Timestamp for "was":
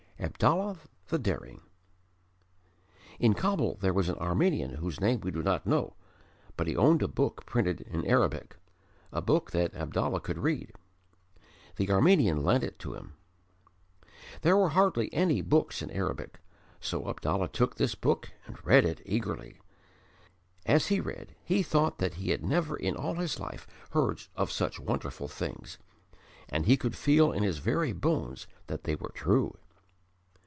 3.93-4.07